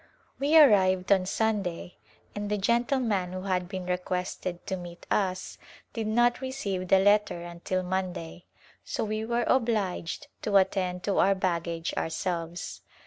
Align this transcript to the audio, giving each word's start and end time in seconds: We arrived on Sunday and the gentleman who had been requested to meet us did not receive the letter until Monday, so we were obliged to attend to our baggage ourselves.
We 0.39 0.57
arrived 0.57 1.11
on 1.11 1.27
Sunday 1.27 1.97
and 2.33 2.49
the 2.49 2.57
gentleman 2.57 3.33
who 3.33 3.43
had 3.43 3.69
been 3.69 3.85
requested 3.85 4.65
to 4.65 4.75
meet 4.75 5.05
us 5.11 5.59
did 5.93 6.07
not 6.07 6.41
receive 6.41 6.87
the 6.87 6.97
letter 6.97 7.43
until 7.43 7.83
Monday, 7.83 8.45
so 8.83 9.03
we 9.03 9.23
were 9.23 9.43
obliged 9.45 10.25
to 10.41 10.57
attend 10.57 11.03
to 11.03 11.19
our 11.19 11.35
baggage 11.35 11.93
ourselves. 11.93 12.81